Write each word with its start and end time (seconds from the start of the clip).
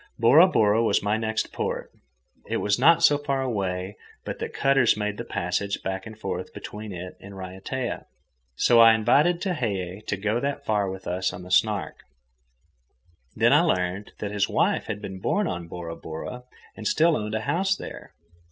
Bora 0.17 0.47
Bora 0.47 0.81
was 0.83 1.03
my 1.03 1.15
next 1.15 1.53
port. 1.53 1.91
It 2.47 2.57
was 2.57 2.79
not 2.79 3.03
so 3.03 3.19
far 3.19 3.43
away 3.43 3.97
but 4.25 4.39
that 4.39 4.51
cutters 4.51 4.97
made 4.97 5.17
the 5.17 5.23
passage 5.23 5.83
back 5.83 6.07
and 6.07 6.17
forth 6.17 6.55
between 6.55 6.91
it 6.91 7.15
and 7.21 7.35
Raiatea. 7.37 8.05
So 8.55 8.79
I 8.79 8.95
invited 8.95 9.39
Tehei 9.41 10.03
to 10.07 10.17
go 10.17 10.39
that 10.39 10.65
far 10.65 10.89
with 10.89 11.05
us 11.05 11.31
on 11.31 11.43
the 11.43 11.51
Snark. 11.51 11.99
Then 13.35 13.53
I 13.53 13.61
learned 13.61 14.13
that 14.17 14.31
his 14.31 14.49
wife 14.49 14.85
had 14.87 15.03
been 15.03 15.19
born 15.19 15.45
on 15.45 15.67
Bora 15.67 15.95
Bora 15.95 16.45
and 16.75 16.87
still 16.87 17.15
owned 17.15 17.35
a 17.35 17.41
house 17.41 17.75
there. 17.75 18.11